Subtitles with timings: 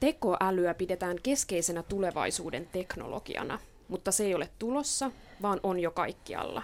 [0.00, 5.10] Tekoälyä pidetään keskeisenä tulevaisuuden teknologiana, mutta se ei ole tulossa,
[5.42, 6.62] vaan on jo kaikkialla.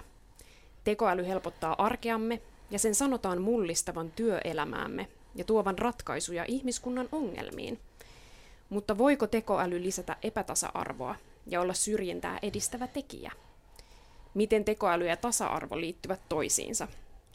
[0.83, 2.41] Tekoäly helpottaa arkeamme
[2.71, 7.79] ja sen sanotaan mullistavan työelämäämme ja tuovan ratkaisuja ihmiskunnan ongelmiin.
[8.69, 11.15] Mutta voiko tekoäly lisätä epätasa-arvoa
[11.47, 13.31] ja olla syrjintää edistävä tekijä?
[14.33, 16.87] Miten tekoäly ja tasa-arvo liittyvät toisiinsa?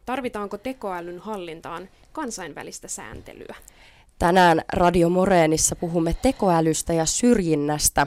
[0.06, 3.54] Tarvitaanko tekoälyn hallintaan kansainvälistä sääntelyä?
[4.18, 8.06] Tänään Radio Moreenissa puhumme tekoälystä ja syrjinnästä.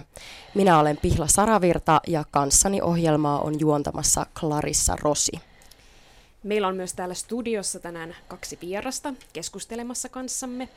[0.55, 5.31] Minä olen Pihla Saravirta ja kanssani ohjelmaa on juontamassa Clarissa Rosi.
[6.43, 10.69] Meillä on myös täällä studiossa tänään kaksi vierasta keskustelemassa kanssamme.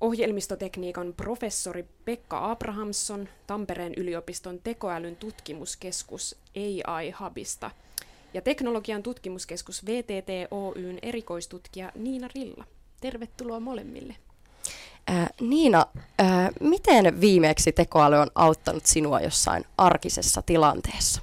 [0.00, 7.70] Ohjelmistotekniikan professori Pekka Abrahamsson Tampereen yliopiston tekoälyn tutkimuskeskus AI Hubista
[8.34, 12.64] ja teknologian tutkimuskeskus VTT Oyn erikoistutkija Niina Rilla.
[13.00, 14.16] Tervetuloa molemmille.
[15.06, 15.86] Ää, Niina,
[16.18, 21.20] ää, miten viimeksi tekoäly on auttanut sinua jossain arkisessa tilanteessa?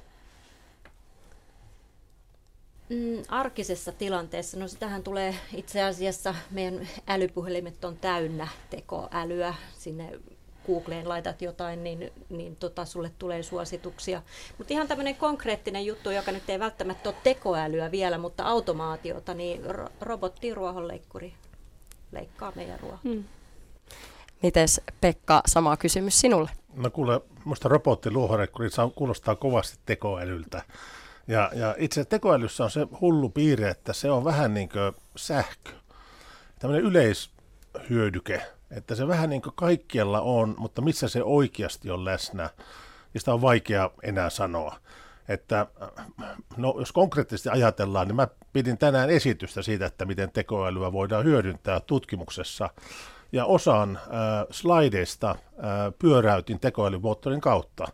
[2.88, 10.18] Mm, arkisessa tilanteessa, no sitähän tulee itse asiassa, meidän älypuhelimet on täynnä tekoälyä, sinne
[10.66, 14.22] Googleen laitat jotain, niin, niin tota, sulle tulee suosituksia.
[14.58, 19.64] Mutta ihan tämmöinen konkreettinen juttu, joka nyt ei välttämättä ole tekoälyä vielä, mutta automaatiota, niin
[19.64, 21.34] ro- robottiruohonleikkuri
[22.12, 23.00] leikkaa meidän ruohon.
[23.04, 23.24] Hmm.
[24.42, 26.50] Mites Pekka, sama kysymys sinulle?
[26.74, 30.62] No kuule, minusta robottiluohonleikkuri kuulostaa kovasti tekoälyltä.
[31.28, 35.70] Ja, ja itse tekoälyssä on se hullu piirre, että se on vähän niin kuin sähkö,
[36.58, 42.50] tämmöinen yleishyödyke, että se vähän niin kuin kaikkialla on, mutta missä se oikeasti on läsnä,
[43.14, 44.76] niin sitä on vaikea enää sanoa.
[45.28, 45.66] Että
[46.56, 51.80] no, jos konkreettisesti ajatellaan, niin mä pidin tänään esitystä siitä, että miten tekoälyä voidaan hyödyntää
[51.80, 52.70] tutkimuksessa.
[53.32, 54.02] Ja osan äh,
[54.50, 55.36] slideista äh,
[55.98, 57.88] pyöräytin tekoälymoottorin kautta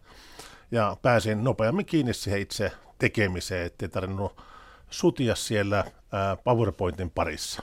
[0.70, 4.40] ja pääsin nopeammin kiinni siihen itse tekemiseen, ettei tarvinnut
[4.90, 5.84] sutia siellä
[6.44, 7.62] PowerPointin parissa.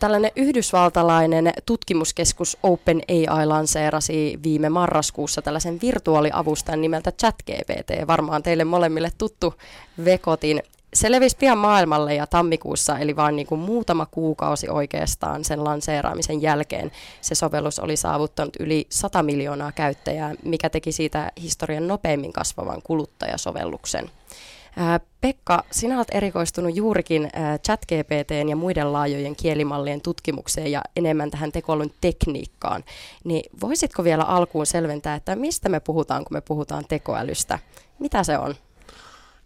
[0.00, 9.54] Tällainen yhdysvaltalainen tutkimuskeskus OpenAI lanseerasi viime marraskuussa tällaisen virtuaaliavustajan nimeltä ChatGPT, varmaan teille molemmille tuttu
[10.04, 10.62] vekotin.
[10.94, 16.42] Se levisi pian maailmalle ja tammikuussa, eli vain niin kuin muutama kuukausi oikeastaan sen lanseeraamisen
[16.42, 22.82] jälkeen, se sovellus oli saavuttanut yli 100 miljoonaa käyttäjää, mikä teki siitä historian nopeimmin kasvavan
[22.82, 24.10] kuluttajasovelluksen.
[25.20, 27.30] Pekka, sinä olet erikoistunut juurikin
[27.64, 32.84] ChatGPTn ja muiden laajojen kielimallien tutkimukseen ja enemmän tähän tekoälyn tekniikkaan.
[33.24, 37.58] Niin voisitko vielä alkuun selventää, että mistä me puhutaan, kun me puhutaan tekoälystä?
[37.98, 38.54] Mitä se on?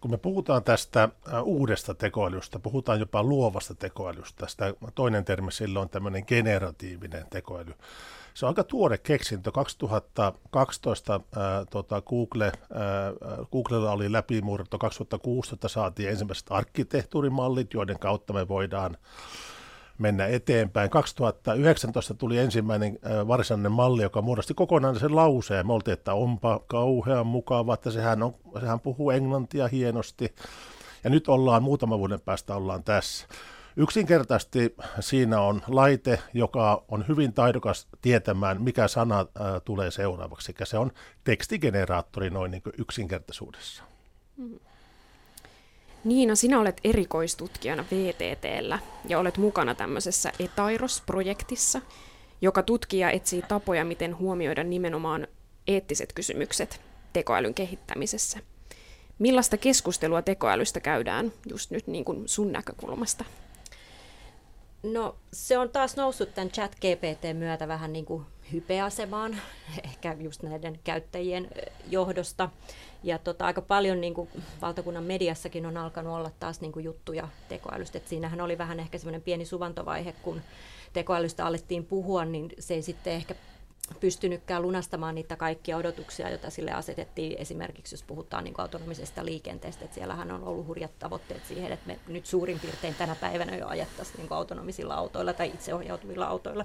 [0.06, 1.08] Kun me puhutaan tästä
[1.42, 4.46] uudesta tekoälystä, puhutaan jopa luovasta tekoälystä.
[4.46, 7.74] Sitä toinen termi sillä on tämmöinen generatiivinen tekoäly.
[8.34, 9.52] Se on aika tuore keksintö.
[9.52, 12.52] 2012 ää, tota Google, ää,
[13.52, 18.96] Googlella oli läpimurto, 2016 saatiin ensimmäiset arkkitehtuurimallit, joiden kautta me voidaan
[19.98, 20.90] mennä eteenpäin.
[20.90, 22.98] 2019 tuli ensimmäinen
[23.28, 25.66] varsinainen malli, joka muodosti kokonaan sen lauseen.
[25.66, 30.34] Me oltiin, että onpa kauhean mukava, että sehän, on, sehän puhuu englantia hienosti.
[31.04, 33.26] Ja nyt ollaan, muutama vuoden päästä ollaan tässä.
[33.76, 39.26] Yksinkertaisesti siinä on laite, joka on hyvin taidokas tietämään, mikä sana äh,
[39.64, 40.54] tulee seuraavaksi.
[40.60, 40.92] Ja se on
[41.24, 43.82] tekstigeneraattori noin niin yksinkertaisuudessa.
[44.36, 44.58] Mm.
[46.06, 48.78] Niina, sinä olet erikoistutkijana VTTllä
[49.08, 51.80] ja olet mukana tämmöisessä Etairos-projektissa,
[52.40, 55.28] joka tutkii ja etsii tapoja, miten huomioida nimenomaan
[55.66, 56.80] eettiset kysymykset
[57.12, 58.38] tekoälyn kehittämisessä.
[59.18, 63.24] Millaista keskustelua tekoälystä käydään just nyt niin kuin sun näkökulmasta?
[64.82, 69.36] No se on taas noussut tämän chat GPT myötä vähän niin kuin hypeasemaan,
[69.84, 71.48] ehkä just näiden käyttäjien
[71.88, 72.48] johdosta.
[73.02, 74.28] Ja tota, aika paljon niin kuin
[74.60, 77.98] valtakunnan mediassakin on alkanut olla taas niin kuin juttuja tekoälystä.
[77.98, 80.40] Et siinähän oli vähän ehkä semmoinen pieni suvantovaihe, kun
[80.92, 83.34] tekoälystä alettiin puhua, niin se ei sitten ehkä
[84.00, 89.84] pystynytkään lunastamaan niitä kaikkia odotuksia, joita sille asetettiin esimerkiksi, jos puhutaan niin autonomisesta liikenteestä.
[89.84, 93.66] Että siellähän on ollut hurjat tavoitteet siihen, että me nyt suurin piirtein tänä päivänä jo
[93.66, 96.64] ajettaisiin niin autonomisilla autoilla tai itseohjautuvilla autoilla.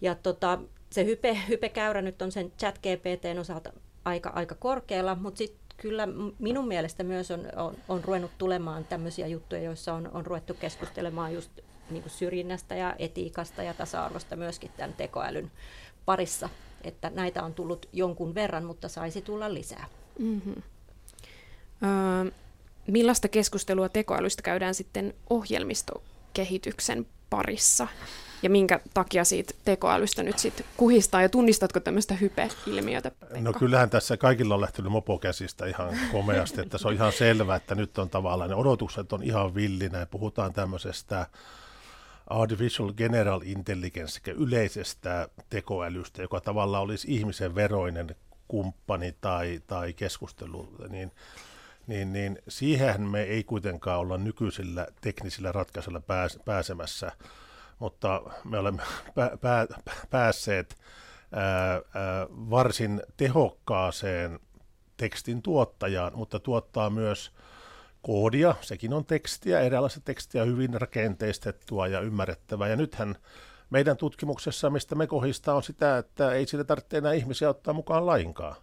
[0.00, 0.58] Ja tota,
[0.90, 3.72] se hype, hypekäyrä nyt on sen chat GPTn osalta
[4.04, 6.08] aika, aika korkealla, mutta sitten kyllä
[6.38, 11.34] minun mielestä myös on, on, on ruvennut tulemaan tämmöisiä juttuja, joissa on, on ruvettu keskustelemaan
[11.34, 11.50] just
[11.90, 15.50] niin kuin syrjinnästä ja etiikasta ja tasa-arvosta myöskin tämän tekoälyn
[16.04, 16.48] parissa.
[16.84, 19.86] Että näitä on tullut jonkun verran, mutta saisi tulla lisää.
[20.18, 20.62] Mm-hmm.
[21.82, 22.32] Öö,
[22.86, 27.88] millaista keskustelua tekoälystä käydään sitten ohjelmistokehityksen parissa?
[28.42, 33.10] Ja minkä takia siitä tekoälystä nyt sitten kuhistaa ja tunnistatko tämmöistä hype-ilmiötä?
[33.10, 33.40] Pekka?
[33.40, 37.74] No kyllähän tässä kaikilla on lähtenyt mopokäsistä ihan komeasti, että se on ihan selvää, että
[37.74, 41.26] nyt on tavallaan, ne odotukset on ihan villinä ja puhutaan tämmöisestä
[42.26, 48.16] Artificial General Intelligence, yleisestä tekoälystä, joka tavallaan olisi ihmisen veroinen
[48.48, 51.12] kumppani tai, tai keskustelu, niin,
[51.86, 57.12] niin, niin siihen me ei kuitenkaan olla nykyisillä teknisillä ratkaisuilla pääs, pääsemässä,
[57.78, 58.82] mutta me olemme
[59.14, 59.66] pää, pää,
[60.10, 60.76] päässeet
[61.32, 61.82] ää, ää,
[62.30, 64.40] varsin tehokkaaseen
[64.96, 67.32] tekstin tuottajaan, mutta tuottaa myös
[68.02, 72.68] koodia, sekin on tekstiä, erilaista tekstiä hyvin rakenteistettua ja ymmärrettävää.
[72.68, 73.16] Ja nythän
[73.70, 78.06] meidän tutkimuksessa, mistä me kohdistaa, on sitä, että ei sille tarvitse enää ihmisiä ottaa mukaan
[78.06, 78.56] lainkaan.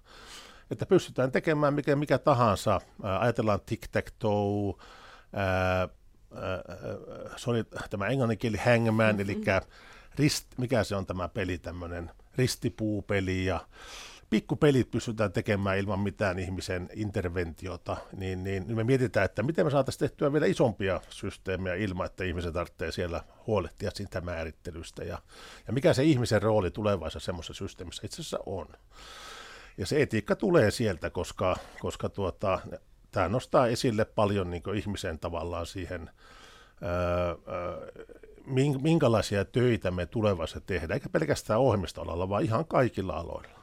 [0.72, 2.82] Että pystytään tekemään mikä, mikä tahansa.
[3.20, 4.84] Ajatellaan tic-tac-toe,
[7.38, 9.20] se oli tämä englanninkieli hangman, mm-hmm.
[9.20, 9.44] eli
[10.16, 13.68] rist, mikä se on tämä peli, tämmöinen ristipuupeli ja
[14.30, 19.72] pikkupelit pystytään tekemään ilman mitään ihmisen interventiota, niin, niin, niin me mietitään, että miten me
[19.72, 25.04] saataisiin tehtyä vielä isompia systeemejä ilman, että ihmisen tarvitsee siellä huolehtia siitä määrittelystä.
[25.04, 25.22] Ja,
[25.68, 28.68] ja mikä se ihmisen rooli tulevaisuudessa semmoisessa systeemissä itse asiassa on.
[29.78, 32.60] Ja se etiikka tulee sieltä, koska, koska tuota,
[33.16, 36.10] tämä nostaa esille paljon niin ihmisen tavallaan siihen,
[38.82, 43.60] minkälaisia töitä me tulevaisuudessa tehdään, eikä pelkästään ohjelmistoalalla, vaan ihan kaikilla aloilla.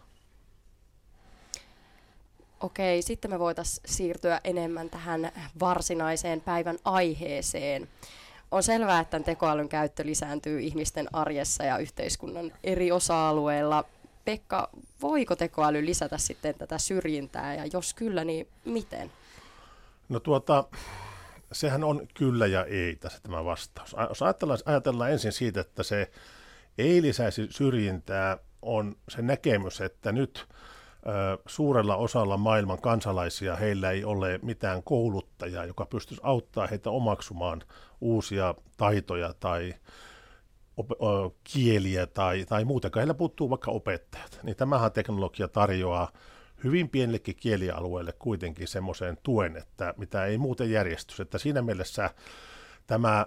[2.61, 7.89] Okei, sitten me voitaisiin siirtyä enemmän tähän varsinaiseen päivän aiheeseen.
[8.51, 13.85] On selvää, että tekoälyn käyttö lisääntyy ihmisten arjessa ja yhteiskunnan eri osa-alueilla.
[14.25, 14.69] Pekka,
[15.03, 19.13] voiko tekoäly lisätä sitten tätä syrjintää ja jos kyllä, niin miten?
[20.13, 20.65] No tuota,
[21.53, 23.97] sehän on kyllä ja ei tässä tämä vastaus.
[24.09, 26.11] Jos ajatellaan, ajatellaan ensin siitä, että se
[26.79, 30.47] ei lisäisi syrjintää, on se näkemys, että nyt–
[31.47, 37.63] suurella osalla maailman kansalaisia heillä ei ole mitään kouluttajaa, joka pystyisi auttaa heitä omaksumaan
[38.01, 39.75] uusia taitoja tai
[40.77, 42.91] op- kieliä tai, tai muuta.
[42.97, 44.41] Heillä puuttuu vaikka opettajat.
[44.43, 46.13] Niin tämähän teknologia tarjoaa
[46.65, 51.21] hyvin pienillekin kielialueille kuitenkin semmoisen tuen, että mitä ei muuten järjestys.
[51.21, 52.11] Että siinä mielessä
[52.87, 53.27] tämä äh,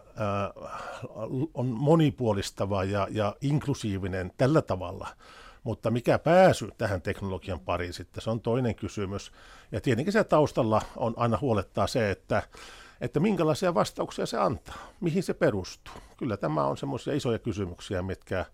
[1.53, 5.07] on monipuolistava ja, ja inklusiivinen tällä tavalla–
[5.65, 9.31] mutta mikä pääsy tähän teknologian pariin sitten, se on toinen kysymys.
[9.71, 12.43] Ja tietenkin se taustalla on aina huolettaa se, että,
[13.01, 15.93] että minkälaisia vastauksia se antaa, mihin se perustuu.
[16.17, 18.45] Kyllä tämä on semmoisia isoja kysymyksiä, mitkä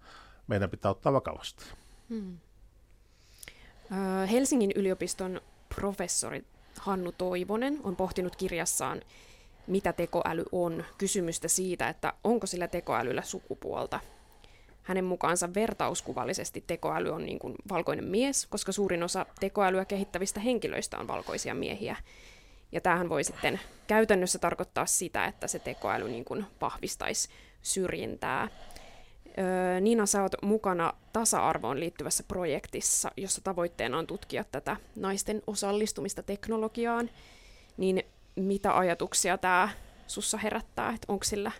[0.47, 1.65] meidän pitää ottaa vakavasti.
[2.09, 2.37] Hmm.
[4.31, 5.41] Helsingin yliopiston
[5.75, 6.45] professori
[6.79, 9.01] Hannu Toivonen on pohtinut kirjassaan
[9.67, 13.99] mitä tekoäly on, kysymystä siitä, että onko sillä tekoälyllä sukupuolta.
[14.83, 20.97] Hänen mukaansa vertauskuvallisesti tekoäly on niin kuin valkoinen mies, koska suurin osa tekoälyä kehittävistä henkilöistä
[20.97, 21.95] on valkoisia miehiä.
[22.71, 27.29] Ja tämähän voi sitten käytännössä tarkoittaa sitä, että se tekoäly niin kuin vahvistaisi
[27.61, 28.47] syrjintää.
[29.81, 37.09] Niina, sä oot mukana tasa-arvoon liittyvässä projektissa, jossa tavoitteena on tutkia tätä naisten osallistumista teknologiaan.
[37.77, 38.03] Niin
[38.35, 39.69] mitä ajatuksia tämä
[40.07, 41.51] sussa herättää, että onko sillä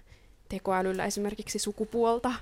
[0.50, 2.34] tekoälyllä esimerkiksi sukupuolta?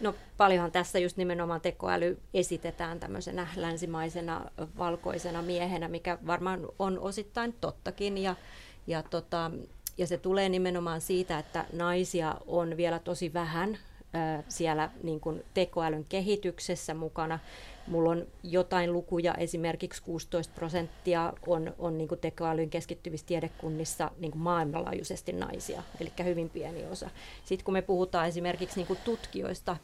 [0.00, 7.54] No paljonhan tässä just nimenomaan tekoäly esitetään tämmöisenä länsimaisena valkoisena miehenä, mikä varmaan on osittain
[7.60, 8.36] tottakin ja,
[8.86, 9.50] ja, tota,
[9.98, 13.78] ja se tulee nimenomaan siitä, että naisia on vielä tosi vähän
[14.48, 17.38] siellä niin kuin tekoälyn kehityksessä mukana.
[17.86, 24.30] Mulla on jotain lukuja, esimerkiksi 16 prosenttia on, on niin kuin tekoälyn keskittyvissä tiedekunnissa niin
[24.32, 27.10] kuin maailmanlaajuisesti naisia, eli hyvin pieni osa.
[27.44, 29.76] Sitten kun me puhutaan esimerkiksi niin kuin tutkijoista,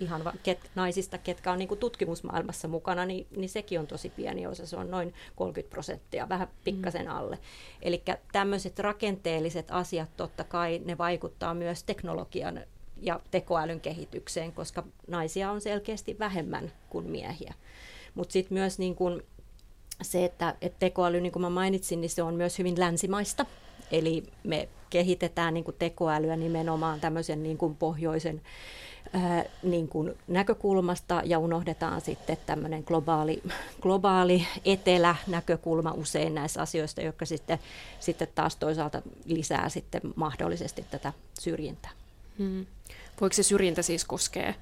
[0.00, 4.46] ihan ket, naisista, ketkä on niin kuin tutkimusmaailmassa mukana, niin, niin sekin on tosi pieni
[4.46, 7.16] osa, se on noin 30 prosenttia, vähän pikkasen mm.
[7.16, 7.38] alle.
[7.82, 8.02] Eli
[8.32, 12.60] tämmöiset rakenteelliset asiat totta kai, ne vaikuttaa myös teknologian
[13.00, 17.54] ja tekoälyn kehitykseen, koska naisia on selkeästi vähemmän kuin miehiä.
[18.14, 19.22] Mutta sitten myös niin kun
[20.02, 23.46] se, että, että tekoäly, niin kuin mä mainitsin, niin se on myös hyvin länsimaista.
[23.92, 28.42] Eli me kehitetään niin kuin tekoälyä nimenomaan tämmöisen niin kuin pohjoisen
[29.12, 33.42] ää, niin kuin näkökulmasta ja unohdetaan sitten tämmöinen globaali,
[33.82, 37.58] globaali etelä-näkökulma usein näissä asioista, jotka sitten,
[38.00, 41.90] sitten taas toisaalta lisää sitten mahdollisesti tätä syrjintää.
[42.38, 42.66] Hmm.
[43.20, 44.54] Voiko se syrjintä siis koskea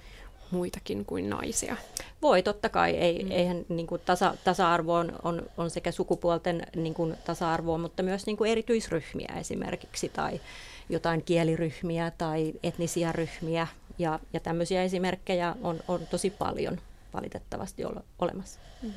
[0.50, 1.76] muitakin kuin naisia?
[2.22, 2.96] Voi, totta kai.
[2.96, 3.30] Ei, mm.
[3.30, 8.26] Eihän niin kuin tasa, tasa-arvo on, on, on sekä sukupuolten niin kuin tasa-arvoa, mutta myös
[8.26, 10.40] niin kuin erityisryhmiä esimerkiksi tai,
[10.88, 13.66] jotain kieliryhmiä tai etnisiä ryhmiä.
[13.98, 16.80] Ja, ja tämmöisiä esimerkkejä on, on tosi paljon
[17.14, 18.60] valitettavasti ole, olemassa.
[18.82, 18.92] Mm.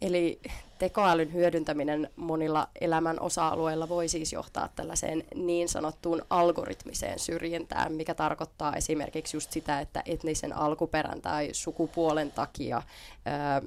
[0.00, 0.40] Eli
[0.78, 8.76] tekoälyn hyödyntäminen monilla elämän osa-alueilla voi siis johtaa tällaiseen niin sanottuun algoritmiseen syrjintään, mikä tarkoittaa
[8.76, 12.82] esimerkiksi just sitä, että etnisen alkuperän tai sukupuolen takia
[13.24, 13.62] ää,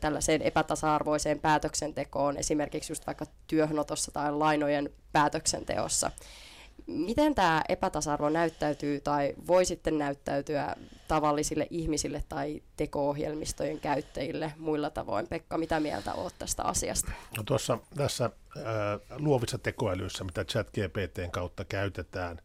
[0.00, 6.10] tällaiseen epätasa-arvoiseen päätöksentekoon, esimerkiksi just vaikka työhönotossa tai lainojen päätöksenteossa,
[6.88, 10.76] Miten tämä epätasa-arvo näyttäytyy tai voi sitten näyttäytyä
[11.08, 15.28] tavallisille ihmisille tai teko-ohjelmistojen käyttäjille muilla tavoin?
[15.28, 17.12] Pekka, mitä mieltä olet tästä asiasta?
[17.36, 18.62] No tuossa tässä äh,
[19.18, 22.38] luovissa tekoälyissä, mitä ChatGPTn kautta käytetään,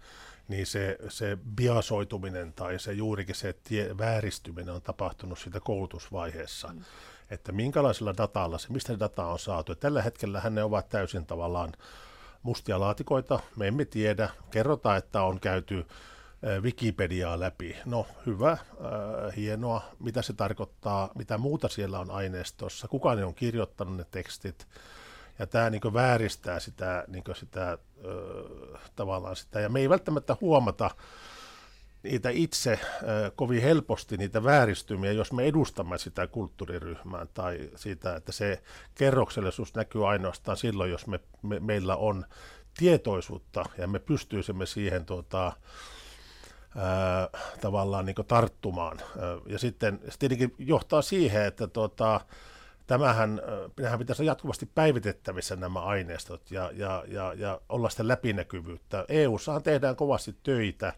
[0.48, 6.68] niin se, se biasoituminen tai se juurikin se tie, vääristyminen on tapahtunut siitä koulutusvaiheessa.
[6.68, 6.82] Mm.
[7.30, 9.72] Että minkälaisella datalla se, mistä se data on saatu.
[9.72, 11.74] Ja tällä hetkellä ne ovat täysin tavallaan
[12.44, 14.30] mustia laatikoita, me emme tiedä.
[14.52, 15.86] Kerrotaan, että on käyty
[16.62, 17.78] Wikipediaa läpi.
[17.86, 18.60] No hyvä, äh,
[19.36, 19.82] hienoa.
[20.00, 24.68] Mitä se tarkoittaa, mitä muuta siellä on aineistossa, kuka ne on kirjoittanut ne tekstit.
[25.40, 29.60] Ja tämä niin vääristää sitä, niin sitä äh, tavallaan sitä.
[29.60, 30.92] Ja me ei välttämättä huomata
[32.04, 32.80] niitä itse
[33.36, 38.64] kovin helposti, niitä vääristymiä, jos me edustamme sitä kulttuuriryhmää tai siitä, että se
[38.96, 42.26] kerroksellisuus näkyy ainoastaan silloin, jos me, me, meillä on
[42.78, 45.52] tietoisuutta ja me pystyisimme siihen tuota,
[46.78, 47.30] ää,
[47.62, 49.00] tavallaan niin tarttumaan.
[49.46, 52.22] Ja sitten se tietenkin johtaa siihen, että tuota,
[52.88, 53.42] tämähän,
[53.78, 59.06] nämähän pitäisi olla jatkuvasti päivitettävissä nämä aineistot ja, ja, ja, ja olla sitä läpinäkyvyyttä.
[59.10, 60.94] EU-ssahan tehdään kovasti töitä,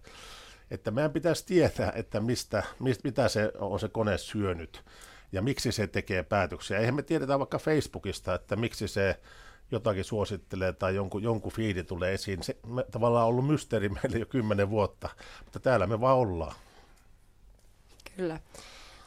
[0.72, 4.84] että meidän pitäisi tietää, että mistä, mistä, mitä se on se kone syönyt
[5.32, 6.80] ja miksi se tekee päätöksiä.
[6.80, 9.20] Eihän me tiedetä vaikka Facebookista, että miksi se
[9.72, 12.44] jotakin suosittelee tai jonkun, jonkun fiidi tulee esiin.
[12.44, 15.10] Se me, tavallaan on ollut mysteeri meille jo kymmenen vuotta,
[15.44, 16.56] mutta täällä me vaan ollaan.
[18.16, 18.40] Kyllä.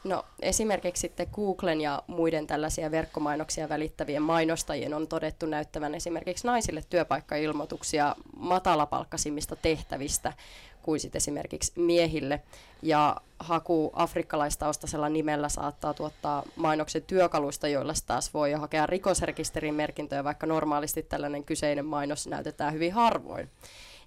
[0.05, 6.83] No esimerkiksi sitten Googlen ja muiden tällaisia verkkomainoksia välittävien mainostajien on todettu näyttävän esimerkiksi naisille
[6.91, 10.33] työpaikkailmoituksia matalapalkkasimmista tehtävistä
[10.83, 12.43] kuin sitten esimerkiksi miehille.
[12.83, 20.47] Ja haku afrikkalaistaustaisella nimellä saattaa tuottaa mainoksen työkaluista, joilla taas voi hakea rikosrekisterin merkintöjä, vaikka
[20.47, 23.51] normaalisti tällainen kyseinen mainos näytetään hyvin harvoin.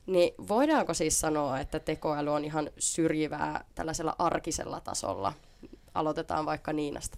[0.06, 5.34] Niin voidaanko siis sanoa, että tekoäly on ihan syrjivää tällaisella arkisella tasolla?
[5.94, 7.18] Aloitetaan vaikka Niinasta.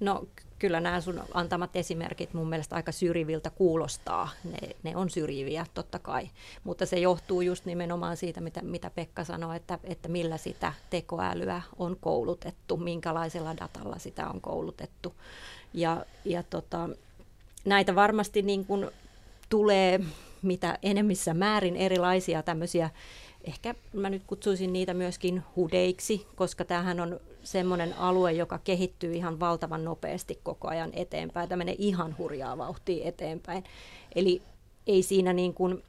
[0.00, 0.24] No
[0.60, 4.28] kyllä nämä sun antamat esimerkit mun mielestä aika syrjiviltä kuulostaa.
[4.44, 6.30] Ne, ne on syrjiviä totta kai,
[6.64, 11.62] mutta se johtuu just nimenomaan siitä, mitä, mitä Pekka sanoi, että, että millä sitä tekoälyä
[11.78, 15.14] on koulutettu, minkälaisella datalla sitä on koulutettu.
[15.74, 16.88] Ja, ja tota,
[17.64, 18.90] näitä varmasti niin kuin
[19.48, 20.00] tulee
[20.42, 22.90] mitä enemmissä määrin erilaisia tämmöisiä
[23.44, 29.40] ehkä mä nyt kutsuisin niitä myöskin hudeiksi, koska tämähän on semmoinen alue, joka kehittyy ihan
[29.40, 31.48] valtavan nopeasti koko ajan eteenpäin.
[31.48, 33.64] Tämä menee ihan hurjaa vauhtia eteenpäin.
[34.14, 34.42] Eli
[34.86, 35.82] ei siinä niin kuin,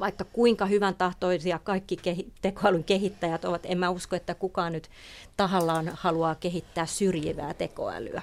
[0.00, 4.88] vaikka kuinka hyvän tahtoisia kaikki kehi- tekoälyn kehittäjät ovat, en mä usko, että kukaan nyt
[5.36, 8.22] tahallaan haluaa kehittää syrjivää tekoälyä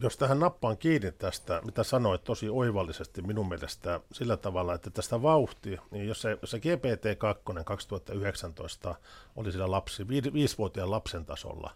[0.00, 5.22] jos tähän nappaan kiinni tästä, mitä sanoit tosi oivallisesti minun mielestä sillä tavalla, että tästä
[5.22, 8.94] vauhti, niin jos se, jos se GPT-2 2019
[9.36, 11.70] oli sillä lapsi, viisivuotiaan lapsen tasolla,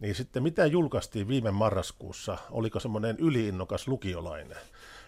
[0.00, 4.58] niin sitten mitä julkaistiin viime marraskuussa, oliko semmoinen yliinnokas lukiolainen,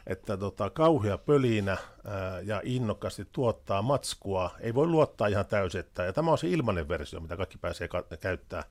[0.07, 6.13] että tota, kauhea pölinä ää, ja innokkaasti tuottaa matskua, ei voi luottaa ihan täysin, ja
[6.13, 8.65] tämä on se ilmainen versio, mitä kaikki pääsee ka- käyttämään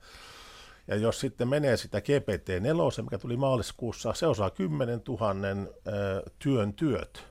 [0.90, 5.34] ja jos sitten menee sitä GPT-4, mikä tuli maaliskuussa, se osaa 10 000
[6.38, 7.26] työn työt.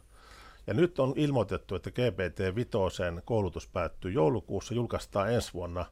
[0.67, 5.85] Ja nyt on ilmoitettu, että GPT-5 koulutus päättyy joulukuussa, julkaistaan ensi vuonna.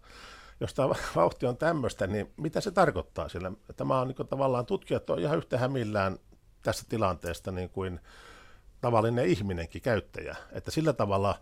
[0.59, 3.51] Jos tämä vauhti on tämmöistä, niin mitä se tarkoittaa sillä?
[3.75, 6.17] Tämä on niin tavallaan, tutkijat on ihan yhtä hämillään
[6.63, 7.99] tässä tilanteesta niin kuin
[8.81, 10.35] tavallinen ihminenkin, käyttäjä.
[10.51, 11.35] Että sillä tavalla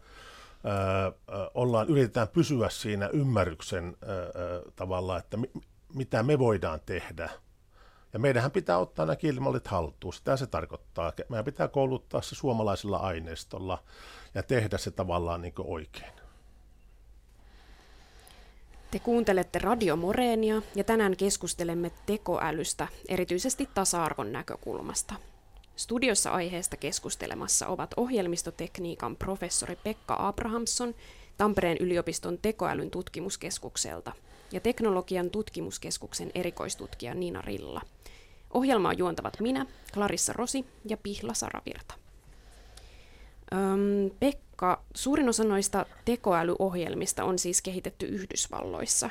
[1.54, 3.98] ollaan, yritetään pysyä siinä ymmärryksen
[4.76, 5.52] tavalla, että mi,
[5.96, 7.30] mitä me voidaan tehdä.
[8.14, 10.14] Ja meidänhän pitää ottaa nämä kielimallit haltuun.
[10.14, 11.14] Sitä se tarkoittaa.
[11.30, 13.84] Meidän pitää kouluttaa se suomalaisella aineistolla
[14.36, 16.14] ja tehdä se tavallaan niin oikein.
[18.92, 25.16] Te kuuntelette Radio Moreenia ja tänään keskustelemme tekoälystä, erityisesti tasa-arvon näkökulmasta.
[25.76, 30.96] Studiossa aiheesta keskustelemassa ovat ohjelmistotekniikan professori Pekka Abrahamsson
[31.38, 34.12] Tampereen yliopiston tekoälyn tutkimuskeskukselta–
[34.52, 37.82] ja Teknologian tutkimuskeskuksen erikoistutkija Niina Rilla.
[38.54, 41.94] Ohjelmaa juontavat minä, Clarissa Rosi ja Pihla Saravirta.
[43.54, 49.10] Öm, Pekka, suurin osa noista tekoälyohjelmista on siis kehitetty Yhdysvalloissa.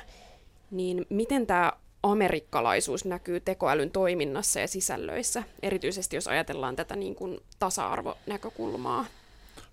[0.70, 1.72] Niin miten tämä
[2.02, 9.06] amerikkalaisuus näkyy tekoälyn toiminnassa ja sisällöissä, erityisesti jos ajatellaan tätä niin kuin tasa-arvonäkökulmaa?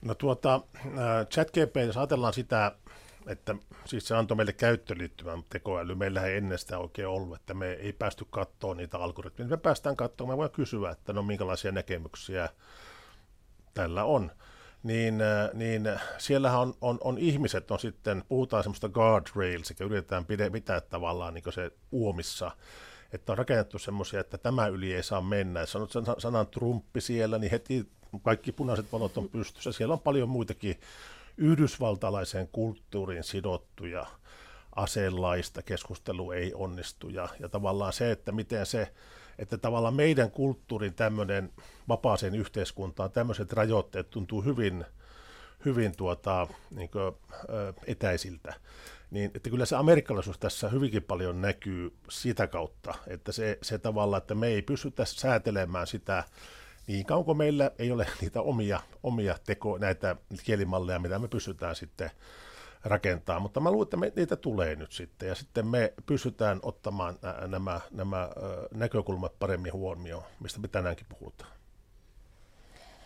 [0.01, 0.61] No tuota,
[1.29, 2.75] ChatGPT, jos ajatellaan sitä,
[3.27, 5.95] että siis se antoi meille käyttöliittymän tekoäly.
[5.95, 9.49] Meillä ei ennen sitä oikein ollut, että me ei päästy katsoa niitä algoritmeja.
[9.49, 12.49] Me päästään katsomaan, me voidaan kysyä, että no minkälaisia näkemyksiä
[13.73, 14.31] tällä on.
[14.83, 15.19] Niin,
[15.53, 21.33] niin siellähän on, on, on, ihmiset, on sitten, puhutaan semmoista guardrails, sekä yritetään pitää tavallaan
[21.33, 22.51] niin se uomissa,
[23.13, 25.59] että on rakennettu semmoisia, että tämä yli ei saa mennä.
[25.59, 27.89] Jos sanot sanan Trumpi siellä, niin heti
[28.23, 29.71] kaikki punaiset valot on pystyssä.
[29.71, 30.79] Siellä on paljon muitakin
[31.41, 34.05] yhdysvaltalaiseen kulttuuriin sidottuja
[34.75, 37.09] aseenlaista keskustelu ei onnistu.
[37.09, 38.93] Ja, ja tavallaan se, että miten se,
[39.39, 41.51] että tavallaan meidän kulttuurin tämmöinen
[41.87, 44.85] vapaaseen yhteiskuntaan tämmöiset rajoitteet tuntuu hyvin,
[45.65, 47.15] hyvin tuota, niin kuin,
[47.87, 48.53] etäisiltä.
[49.11, 54.21] Niin, että kyllä se amerikkalaisuus tässä hyvinkin paljon näkyy sitä kautta, että se, se tavallaan,
[54.21, 56.23] että me ei pystytä säätelemään sitä
[56.91, 61.75] niin kauan kuin meillä ei ole niitä omia, omia teko, näitä kielimalleja, mitä me pystytään
[61.75, 62.11] sitten
[62.83, 67.19] rakentaa, mutta mä luulen, että me, niitä tulee nyt sitten, ja sitten me pystytään ottamaan
[67.47, 68.29] nämä, nämä
[68.73, 71.51] näkökulmat paremmin huomioon, mistä me tänäänkin puhutaan.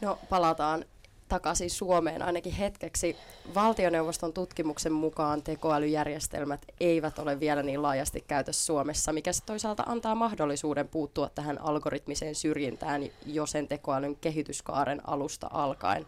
[0.01, 0.86] No palataan
[1.27, 3.15] takaisin Suomeen ainakin hetkeksi.
[3.55, 10.88] Valtioneuvoston tutkimuksen mukaan tekoälyjärjestelmät eivät ole vielä niin laajasti käytössä Suomessa, mikä toisaalta antaa mahdollisuuden
[10.88, 16.05] puuttua tähän algoritmiseen syrjintään jo sen tekoälyn kehityskaaren alusta alkaen.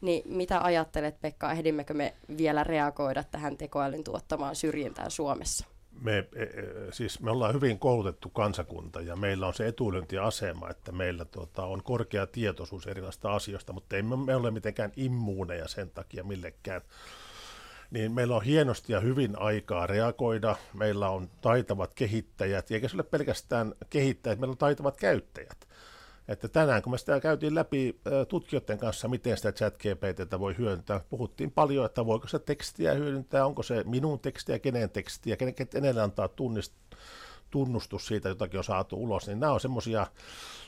[0.00, 5.75] Niin mitä ajattelet Pekka, ehdimmekö me vielä reagoida tähän tekoälyn tuottamaan syrjintään Suomessa?
[6.00, 6.48] Me, e, e,
[6.92, 11.82] siis me ollaan hyvin koulutettu kansakunta ja meillä on se etulyöntiasema, että meillä tuota, on
[11.82, 16.82] korkea tietoisuus erilaisista asioista, mutta ei me ole mitenkään immuuneja sen takia millekään.
[17.90, 23.02] Niin meillä on hienosti ja hyvin aikaa reagoida, meillä on taitavat kehittäjät, eikä se ole
[23.02, 25.65] pelkästään kehittäjät, meillä on taitavat käyttäjät.
[26.28, 31.00] Että tänään, kun me sitä käytiin läpi tutkijoiden kanssa, miten sitä chat GPTtä voi hyödyntää,
[31.10, 35.36] puhuttiin paljon, että voiko se tekstiä hyödyntää, onko se minun tekstiä, kenen tekstiä,
[35.70, 36.72] kenelle antaa tunnist,
[37.50, 40.06] tunnustus siitä, jotakin on saatu ulos, niin nämä on semmoisia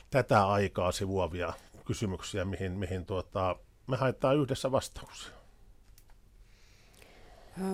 [0.09, 1.53] tätä aikaa sivuavia
[1.85, 3.55] kysymyksiä, mihin, mihin tuota,
[3.87, 5.31] me haetaan yhdessä vastauksia.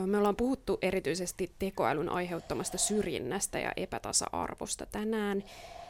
[0.05, 5.43] Me ollaan puhuttu erityisesti tekoälyn aiheuttamasta syrjinnästä ja epätasa-arvosta tänään,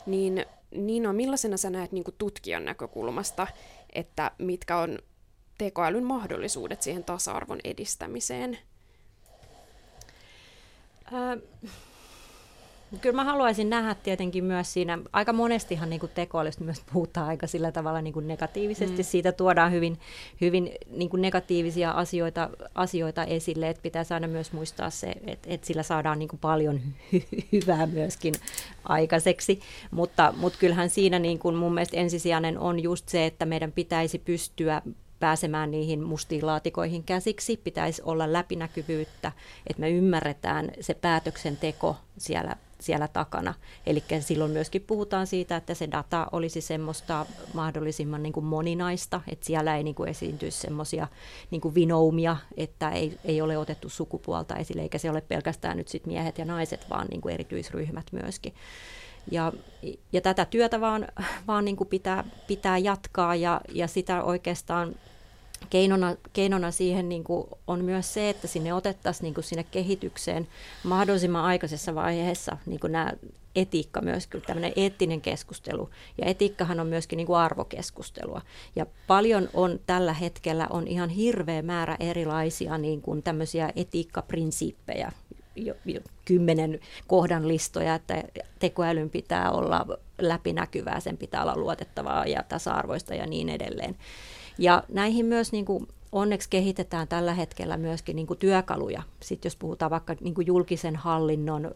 [0.05, 0.45] niin
[0.76, 3.48] Niina, millaisena sä näet niin tutkijan näkökulmasta,
[3.94, 5.00] että mitkä on
[5.58, 8.58] tekoälyn mahdollisuudet siihen tasa-arvon edistämiseen?
[11.14, 11.72] Äh,
[13.01, 17.71] Kyllä mä haluaisin nähdä tietenkin myös siinä, aika monestihan niin tekoälystä myös puhutaan aika sillä
[17.71, 18.97] tavalla niin kuin negatiivisesti.
[18.97, 19.03] Mm.
[19.03, 19.99] Siitä tuodaan hyvin,
[20.41, 25.67] hyvin niin kuin negatiivisia asioita, asioita esille, että pitää aina myös muistaa se, että, että
[25.67, 26.81] sillä saadaan niin kuin paljon
[27.13, 28.34] hy- hyvää myöskin
[28.84, 29.60] aikaiseksi.
[29.91, 34.19] Mutta, mutta kyllähän siinä niin kuin mun mielestä ensisijainen on just se, että meidän pitäisi
[34.19, 34.81] pystyä
[35.19, 39.31] pääsemään niihin mustiin laatikoihin käsiksi, pitäisi olla läpinäkyvyyttä,
[39.67, 43.54] että me ymmärretään se päätöksenteko siellä siellä takana.
[43.86, 49.46] Eli silloin myöskin puhutaan siitä, että se data olisi semmoista mahdollisimman niin kuin moninaista, että
[49.46, 51.08] siellä ei niin kuin esiintyisi semmoisia
[51.52, 56.06] niin vinoumia, että ei, ei ole otettu sukupuolta esille, eikä se ole pelkästään nyt sit
[56.06, 58.54] miehet ja naiset, vaan niin kuin erityisryhmät myöskin.
[59.32, 59.54] Ja,
[60.12, 61.08] ja tätä työtä vaan,
[61.48, 64.96] vaan niin kuin pitää, pitää jatkaa ja, ja sitä oikeastaan
[65.69, 70.47] keinona, keinona siihen niin kuin on myös se, että sinne otettaisiin niin kuin sinne kehitykseen
[70.84, 73.12] mahdollisimman aikaisessa vaiheessa niin kuin nämä
[73.56, 75.89] etiikka myös, tämmöinen eettinen keskustelu.
[76.21, 78.41] Ja etiikkahan on myöskin niin kuin arvokeskustelua.
[78.75, 85.12] Ja paljon on tällä hetkellä on ihan hirveä määrä erilaisia niin kuin tämmöisiä etiikkaprinsiippejä,
[85.56, 88.23] jo, jo kymmenen kohdan listoja, että
[88.60, 89.86] tekoälyn pitää olla
[90.17, 93.95] läpinäkyvää, sen pitää olla luotettavaa ja tasa-arvoista ja niin edelleen.
[94.58, 99.04] Ja näihin myös niin kuin onneksi kehitetään tällä hetkellä myöskin niin kuin työkaluja.
[99.20, 101.76] Sitten jos puhutaan vaikka niin kuin julkisen hallinnon,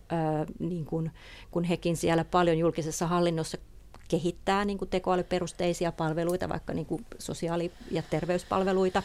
[0.59, 1.11] niin kuin,
[1.51, 3.57] kun hekin siellä paljon julkisessa hallinnossa
[4.07, 9.03] kehittää niin kuin tekoälyperusteisia palveluita, vaikka niin kuin sosiaali- ja terveyspalveluita,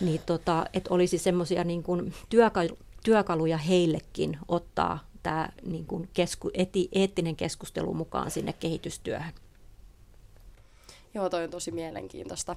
[0.00, 6.50] niin tota, että olisi semmoisia niin kuin työkalu, työkaluja heillekin ottaa tämä niin kuin kesku,
[6.54, 9.32] eti, eettinen keskustelu mukaan sinne kehitystyöhön.
[11.14, 12.56] Joo, toi on tosi mielenkiintoista.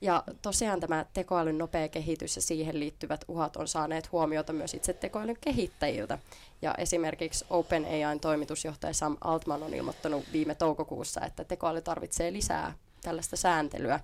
[0.00, 4.92] Ja tosiaan tämä tekoälyn nopea kehitys ja siihen liittyvät uhat on saaneet huomiota myös itse
[4.92, 6.18] tekoälyn kehittäjiltä.
[6.62, 13.36] Ja esimerkiksi OpenAIn toimitusjohtaja Sam Altman on ilmoittanut viime toukokuussa, että tekoäly tarvitsee lisää tällaista
[13.36, 14.00] sääntelyä.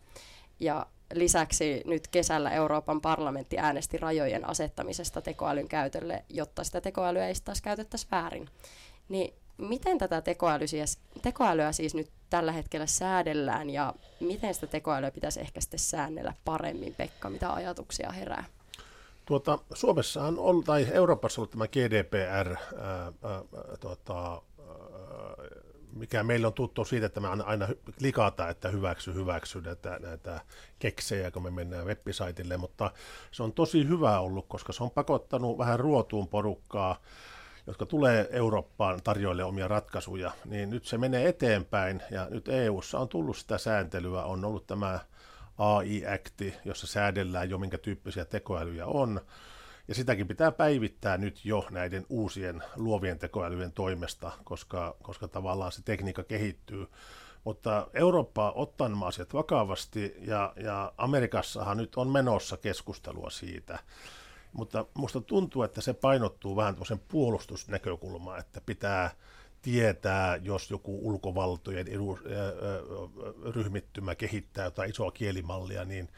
[0.61, 7.35] Ja lisäksi nyt kesällä Euroopan parlamentti äänesti rajojen asettamisesta tekoälyn käytölle, jotta sitä tekoälyä ei
[7.45, 8.49] taas käytettäisi väärin.
[9.09, 10.67] Niin miten tätä tekoälyä,
[11.23, 16.95] tekoälyä siis nyt tällä hetkellä säädellään ja miten sitä tekoälyä pitäisi ehkä sitten säännellä paremmin,
[16.95, 17.31] Pekka?
[17.31, 18.45] Mitä ajatuksia herää?
[19.27, 23.43] Tuota, Suomessahan on, tai Euroopassa on ollut tämä GDPR, ää, ää,
[23.81, 24.43] tuota,
[25.97, 30.41] mikä meillä on tuttu siitä, että me aina klikataan, että hyväksy, hyväksy näitä, näitä
[30.79, 31.99] keksejä, kun me mennään web
[32.59, 32.91] mutta
[33.31, 36.97] se on tosi hyvä ollut, koska se on pakottanut vähän ruotuun porukkaa,
[37.67, 43.09] jotka tulee Eurooppaan tarjoille omia ratkaisuja, niin nyt se menee eteenpäin, ja nyt EU:ssa on
[43.09, 45.01] tullut sitä sääntelyä, on ollut tämä
[45.59, 49.21] AI-akti, jossa säädellään jo minkä tyyppisiä tekoälyjä on,
[49.89, 55.83] ja sitäkin pitää päivittää nyt jo näiden uusien luovien tekoälyjen toimesta, koska, koska tavallaan se
[55.83, 56.87] tekniikka kehittyy.
[57.45, 63.79] Mutta Eurooppa ottaa nämä asiat vakavasti ja, ja Amerikassahan nyt on menossa keskustelua siitä.
[64.53, 69.11] Mutta minusta tuntuu, että se painottuu vähän tuollaisen puolustusnäkökulmaan, että pitää
[69.63, 72.19] tietää, jos joku ulkovaltojen edu,
[73.55, 76.09] ryhmittymä kehittää jotain isoa kielimallia, niin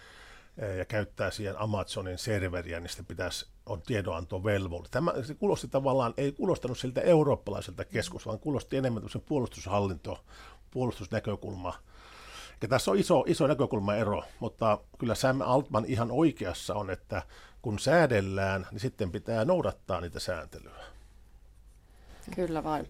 [0.78, 4.90] ja käyttää siihen Amazonin serveriä, niin sitten pitäisi, on tiedonantovelvollisuus.
[4.90, 10.24] Tämä se kuulosti tavallaan, ei kuulostanut siltä eurooppalaiselta keskus, vaan kuulosti enemmän puolustushallinto,
[10.70, 11.74] puolustusnäkökulma.
[12.62, 17.22] Ja tässä on iso, iso näkökulmaero, mutta kyllä Sam Altman ihan oikeassa on, että
[17.64, 20.84] kun säädellään, niin sitten pitää noudattaa niitä sääntelyä.
[22.34, 22.88] Kyllä vain.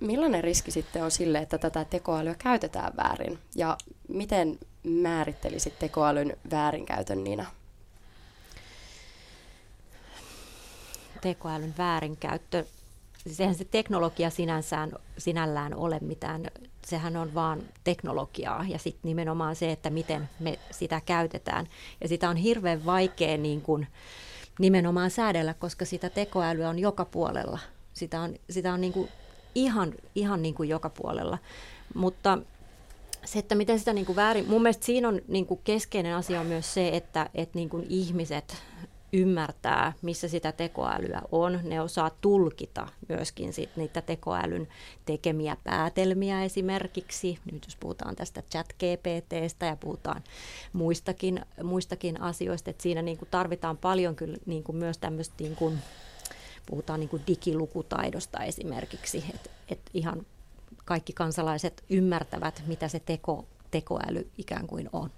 [0.00, 3.38] Millainen riski sitten on sille, että tätä tekoälyä käytetään väärin?
[3.54, 3.76] Ja
[4.08, 7.46] miten määrittelisit tekoälyn väärinkäytön, Niina?
[11.20, 12.64] Tekoälyn väärinkäyttö,
[13.30, 16.50] sehän se teknologia sinänsään, sinällään ole mitään,
[16.86, 21.68] sehän on vaan teknologiaa ja sitten nimenomaan se, että miten me sitä käytetään.
[22.00, 23.86] Ja sitä on hirveän vaikea niin kuin,
[24.58, 27.58] nimenomaan säädellä, koska sitä tekoälyä on joka puolella.
[27.92, 29.08] Sitä on, sitä on niin kuin
[29.54, 31.38] ihan, ihan niin kuin joka puolella.
[31.94, 32.38] Mutta
[33.24, 36.40] se, että miten sitä niin kuin väärin, mun mielestä siinä on niin kuin keskeinen asia
[36.40, 38.56] on myös se, että, että niin kuin ihmiset
[39.14, 41.60] ymmärtää, missä sitä tekoälyä on.
[41.62, 44.68] Ne osaa tulkita myöskin sit niitä tekoälyn
[45.04, 47.38] tekemiä päätelmiä esimerkiksi.
[47.52, 50.22] Nyt jos puhutaan tästä chat GPTstä ja puhutaan
[50.72, 55.56] muistakin, muistakin asioista, että siinä niin kuin tarvitaan paljon kyllä niin kuin myös tämmöistä, niin
[55.56, 55.78] kuin,
[56.66, 60.26] puhutaan niin kuin digilukutaidosta esimerkiksi, että et ihan
[60.84, 65.10] kaikki kansalaiset ymmärtävät, mitä se teko, tekoäly ikään kuin on.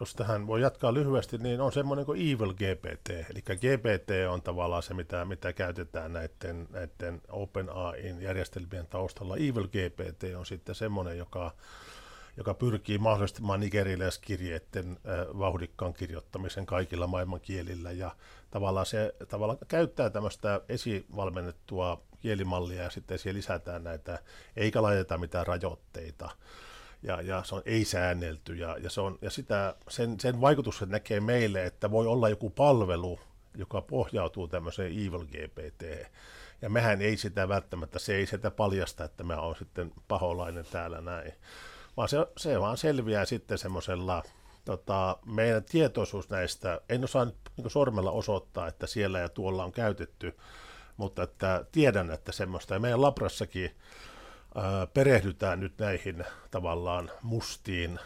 [0.00, 3.10] Jos tähän voi jatkaa lyhyesti, niin on semmoinen kuin Evil GPT.
[3.10, 9.36] Eli GPT on tavallaan se, mitä, mitä käytetään näiden, näiden OpenAIin järjestelmien taustalla.
[9.36, 11.54] Evil GPT on sitten semmoinen, joka,
[12.36, 17.90] joka pyrkii mahdollistamaan nigeriläiskirjeiden äh, vauhdikkaan kirjoittamisen kaikilla maailmankielillä.
[17.90, 18.10] Ja
[18.50, 24.18] tavallaan se tavallaan käyttää tämmöistä esivalmennettua kielimallia ja sitten siihen lisätään näitä,
[24.56, 26.30] eikä laiteta mitään rajoitteita.
[27.02, 31.20] Ja, ja se on ei-säännelty ja, ja, se on, ja sitä, sen, sen vaikutus näkee
[31.20, 33.20] meille, että voi olla joku palvelu,
[33.54, 35.82] joka pohjautuu tämmöiseen evil GPT.
[36.62, 41.00] Ja mehän ei sitä välttämättä, se ei sitä paljasta, että mä oon sitten paholainen täällä
[41.00, 41.32] näin.
[41.96, 44.22] Vaan se, se vaan selviää sitten semmoisella,
[44.64, 49.72] tota, meidän tietoisuus näistä, en osaa nyt niin sormella osoittaa, että siellä ja tuolla on
[49.72, 50.34] käytetty
[50.98, 52.74] mutta että tiedän, että semmoista.
[52.74, 53.70] Ja meidän labrassakin
[54.94, 57.98] perehdytään nyt näihin tavallaan mustiin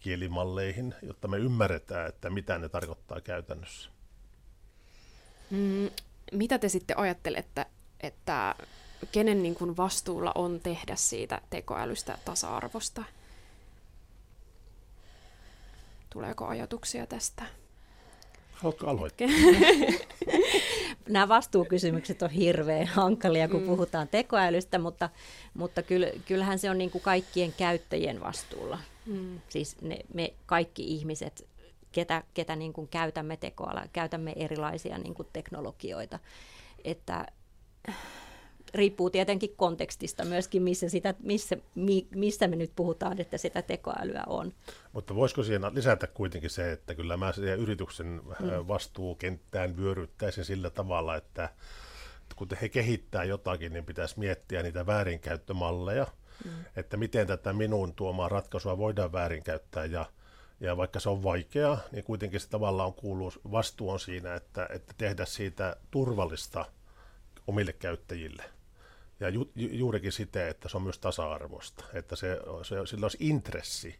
[0.00, 3.90] kielimalleihin, jotta me ymmärretään, että mitä ne tarkoittaa käytännössä.
[5.50, 5.90] Mm,
[6.32, 7.66] mitä te sitten ajattelette,
[8.00, 8.54] että
[9.12, 13.04] kenen niin kuin vastuulla on tehdä siitä tekoälystä tasa-arvosta?
[16.10, 17.42] Tuleeko ajatuksia tästä?
[18.52, 19.26] Haluatko aloittaa?
[21.12, 23.66] Nämä vastuukysymykset on hirveän hankalia, kun mm.
[23.66, 25.10] puhutaan tekoälystä, mutta,
[25.54, 25.82] mutta
[26.28, 28.78] kyllähän se on niin kuin kaikkien käyttäjien vastuulla.
[29.06, 29.40] Mm.
[29.48, 31.46] Siis ne, me kaikki ihmiset,
[31.92, 36.18] ketä, ketä niin kuin käytämme tekoälyä, käytämme erilaisia niin kuin teknologioita.
[36.84, 37.26] Että
[38.74, 44.22] riippuu tietenkin kontekstista myöskin, missä, sitä, missä, mi, missä me nyt puhutaan, että sitä tekoälyä
[44.26, 44.52] on.
[44.92, 48.48] Mutta voisiko siihen lisätä kuitenkin se, että kyllä mä siihen yrityksen mm.
[48.68, 51.48] vastuukenttään vyöryttäisin sillä tavalla, että
[52.36, 56.06] kun he kehittää jotakin, niin pitäisi miettiä niitä väärinkäyttömalleja,
[56.44, 56.50] mm.
[56.76, 60.06] että miten tätä minun tuomaa ratkaisua voidaan väärinkäyttää ja
[60.62, 64.94] ja vaikka se on vaikeaa, niin kuitenkin se tavallaan kuuluu, vastuu on siinä, että, että
[64.98, 66.64] tehdä siitä turvallista
[67.46, 68.44] omille käyttäjille.
[69.22, 73.18] Ja ju, ju, juurikin sitä, että se on myös tasa-arvosta, että se, se, sillä olisi
[73.20, 73.98] intressi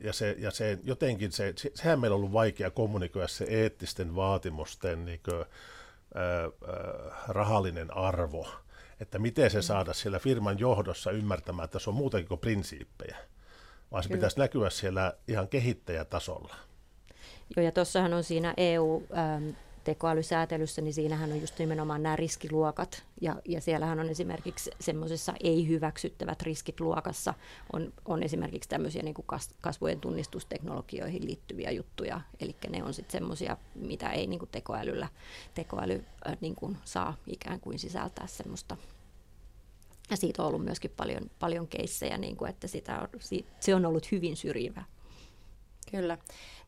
[0.00, 5.04] Ja, se, ja se, jotenkin se, sehän meillä on ollut vaikea kommunikoida se eettisten vaatimusten
[5.04, 5.44] niin kuin,
[6.14, 6.50] ää,
[7.28, 8.48] rahallinen arvo,
[9.00, 13.16] että miten se saada siellä firman johdossa ymmärtämään, että se on muutakin kuin prinsiippejä,
[13.92, 14.18] vaan se Kyllä.
[14.18, 16.54] pitäisi näkyä siellä ihan kehittäjätasolla.
[17.56, 19.02] Joo, ja tuossahan on siinä EU...
[19.16, 19.50] Ähm,
[19.84, 26.42] tekoälysäätelyssä, niin siinähän on just nimenomaan nämä riskiluokat, ja, ja siellähän on esimerkiksi semmoisessa ei-hyväksyttävät
[26.42, 27.34] riskit luokassa,
[27.72, 29.26] on, on esimerkiksi tämmöisiä niin kuin
[29.60, 35.08] kasvojen tunnistusteknologioihin liittyviä juttuja, eli ne on sitten semmoisia, mitä ei niin kuin tekoälyllä,
[35.54, 38.76] tekoäly äh, niin kuin saa ikään kuin sisältää semmoista
[40.10, 43.08] ja siitä on ollut myöskin paljon, paljon keissejä, niin kuin, että sitä on,
[43.60, 44.84] se on ollut hyvin syrjivä.
[45.92, 46.18] Kyllä.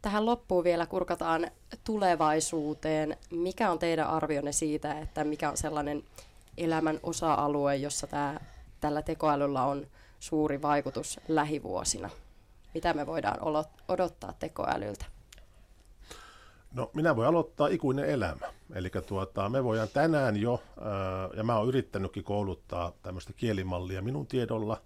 [0.02, 1.50] Tähän loppuun vielä kurkataan
[1.84, 3.16] tulevaisuuteen.
[3.30, 6.04] Mikä on teidän arvionne siitä, että mikä on sellainen
[6.58, 8.40] elämän osa-alue, jossa tämä,
[8.80, 9.86] tällä tekoälyllä on
[10.20, 12.10] suuri vaikutus lähivuosina?
[12.74, 13.38] Mitä me voidaan
[13.88, 15.04] odottaa tekoälyltä?
[16.72, 18.46] No minä voin aloittaa ikuinen elämä.
[18.74, 20.62] Eli tuota, me voidaan tänään jo,
[21.36, 24.80] ja mä oon yrittänytkin kouluttaa tämmöistä kielimallia minun tiedolla,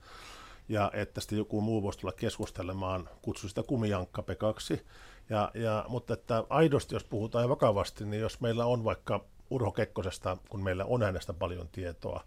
[0.68, 4.86] ja että sitten joku muu voisi tulla keskustelemaan, kutsu sitä kumijankka Pekaksi.
[5.30, 10.36] Ja, ja, mutta että aidosti, jos puhutaan vakavasti, niin jos meillä on vaikka Urho Kekkosesta,
[10.48, 12.24] kun meillä on hänestä paljon tietoa,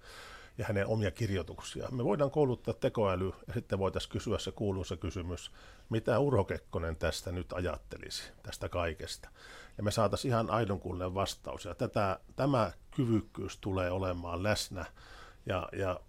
[0.58, 1.88] ja hänen omia kirjoituksia.
[1.92, 5.52] Me voidaan kouluttaa tekoäly ja sitten voitaisiin kysyä se kuuluisa kysymys,
[5.90, 9.30] mitä Urho Kekkonen tästä nyt ajattelisi, tästä kaikesta.
[9.78, 11.66] Ja me saataisiin ihan aidon kuulleen vastaus.
[11.66, 14.86] Ja tätä, tämä kyvykkyys tulee olemaan läsnä
[15.46, 16.00] ja, ja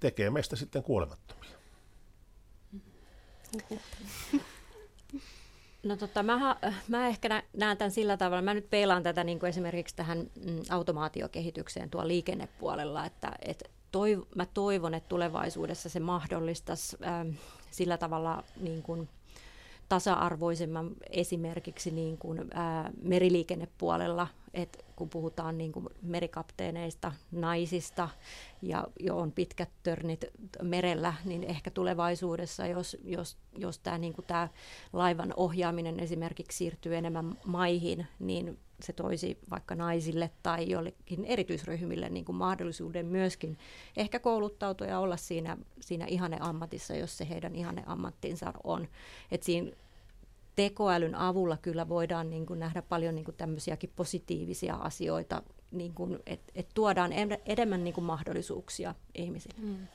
[0.00, 1.53] tekee meistä sitten kuolemattomia.
[5.82, 6.56] No tota, mä,
[6.88, 10.62] mä ehkä näen tämän sillä tavalla, mä nyt peilaan tätä niin kuin esimerkiksi tähän mm,
[10.70, 17.28] automaatiokehitykseen tuolla liikennepuolella, että et toiv, mä toivon, että tulevaisuudessa se mahdollistaisi ähm,
[17.70, 19.08] sillä tavalla niin kuin,
[19.88, 28.08] tasa-arvoisemman esimerkiksi niin kuin, ää, meriliikennepuolella, että kun puhutaan niin kuin merikapteeneista, naisista
[28.62, 30.24] ja jo on pitkät törnit
[30.62, 34.48] merellä, niin ehkä tulevaisuudessa, jos, jos, jos tämä niin kuin tämä
[34.92, 42.24] laivan ohjaaminen esimerkiksi siirtyy enemmän maihin, niin se toisi vaikka naisille tai jollekin erityisryhmille niin
[42.24, 43.58] kuin mahdollisuuden myöskin
[43.96, 46.06] ehkä kouluttautua ja olla siinä, siinä
[46.40, 47.52] ammatissa, jos se heidän
[47.86, 48.88] ammattinsa on.
[49.30, 49.70] Et siinä
[50.56, 56.18] tekoälyn avulla kyllä voidaan niin kuin nähdä paljon niin kuin tämmöisiäkin positiivisia asioita, niin kuin,
[56.26, 57.10] että et tuodaan
[57.46, 59.54] enemmän niin kuin mahdollisuuksia ihmisille.
[59.58, 59.86] Mm.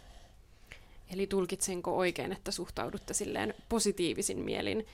[1.14, 4.86] Eli tulkitsenko oikein, että suhtaudutte silleen positiivisin mielin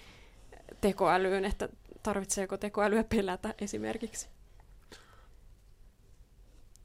[0.82, 1.69] tekoälyyn, että
[2.04, 4.28] tarvitseeko tekoälyä pelätä esimerkiksi?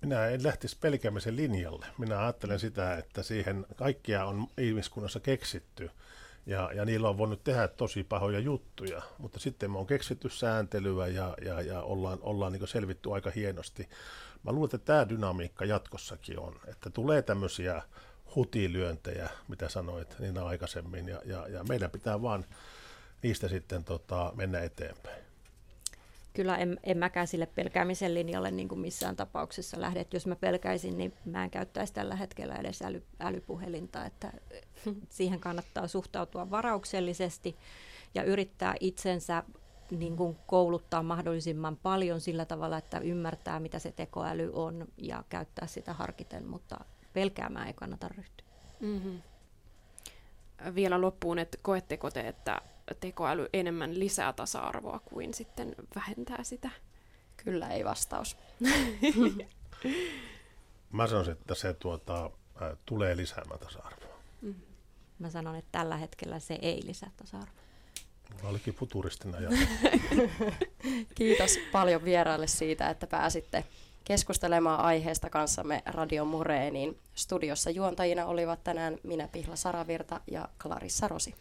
[0.00, 1.86] Minä en lähtisi pelkäämisen linjalle.
[1.98, 5.90] Minä ajattelen sitä, että siihen kaikkia on ihmiskunnassa keksitty
[6.46, 11.06] ja, ja niillä on voinut tehdä tosi pahoja juttuja, mutta sitten me on keksitty sääntelyä
[11.06, 13.88] ja, ja, ja ollaan, ollaan niin selvitty aika hienosti.
[14.42, 17.82] Mä luulen, että tämä dynamiikka jatkossakin on, että tulee tämmöisiä
[18.36, 22.44] hutilyöntejä, mitä sanoit niin aikaisemmin, ja, ja, ja meidän pitää vaan
[23.22, 25.29] niistä sitten tota, mennä eteenpäin
[26.32, 30.00] kyllä en, en mäkään sille pelkäämisen linjalle niin kuin missään tapauksessa lähde.
[30.00, 34.04] Että jos mä pelkäisin, niin mä en käyttäisi tällä hetkellä edes äly, älypuhelinta.
[34.04, 34.32] Että
[35.08, 37.56] siihen kannattaa suhtautua varauksellisesti
[38.14, 39.42] ja yrittää itsensä
[39.90, 45.66] niin kuin kouluttaa mahdollisimman paljon sillä tavalla, että ymmärtää, mitä se tekoäly on ja käyttää
[45.66, 48.46] sitä harkiten, mutta pelkäämään ei kannata ryhtyä.
[48.80, 49.22] Mm-hmm.
[50.74, 52.60] Vielä loppuun, että koetteko te, että
[52.94, 56.70] tekoäly enemmän lisää tasa-arvoa kuin sitten vähentää sitä?
[57.36, 58.36] Kyllä ei vastaus.
[60.92, 62.30] Mä sanoisin, että se tuota,
[62.62, 64.20] ä, tulee lisäämään tasa-arvoa.
[64.42, 64.54] Mm.
[65.18, 67.60] Mä sanon, että tällä hetkellä se ei lisää tasa-arvoa.
[68.42, 69.38] Mä olikin futuristina
[71.14, 73.64] Kiitos paljon vieraille siitä, että pääsitte
[74.04, 76.98] keskustelemaan aiheesta kanssamme Radio Mureeniin.
[77.14, 81.34] Studiossa juontajina olivat tänään minä Pihla Saravirta ja Clarissa Rosi.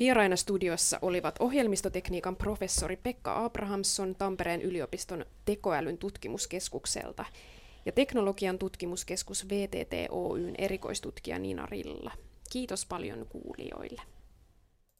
[0.00, 7.24] Vieraina studiossa olivat ohjelmistotekniikan professori Pekka Abrahamsson Tampereen yliopiston tekoälyn tutkimuskeskukselta
[7.86, 12.12] ja teknologian tutkimuskeskus VTT Oyn erikoistutkija Nina Rilla.
[12.50, 14.02] Kiitos paljon kuulijoille.